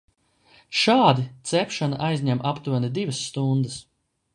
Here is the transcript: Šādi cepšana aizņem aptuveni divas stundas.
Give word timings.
Šādi 0.83 1.27
cepšana 1.51 2.01
aizņem 2.09 2.45
aptuveni 2.55 2.95
divas 3.01 3.25
stundas. 3.31 3.83